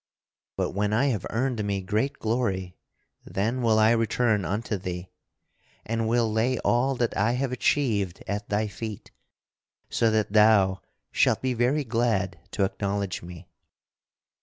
[0.57, 2.75] But when I have earned me great glory,
[3.23, 5.11] then will I return unto thee
[5.85, 9.11] and will lay all that I have achieved at thy feet,
[9.91, 13.47] so that thou shalt be very glad to acknowledge me."